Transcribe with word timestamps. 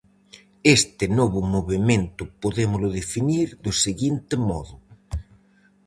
Este 0.77 1.05
novo 1.19 1.39
movemento 1.53 2.23
podémolo 2.41 2.87
definir 2.99 3.47
do 3.63 3.71
seguinte 3.85 4.33
modo: 4.49 4.75